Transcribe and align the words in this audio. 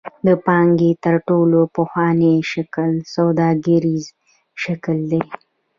د 0.25 0.29
پانګې 0.45 0.91
تر 1.03 1.15
ټولو 1.27 1.59
پخوانی 1.75 2.33
شکل 2.51 2.91
سوداګریز 3.15 4.05
شکل 4.63 4.97
دی. 5.11 5.21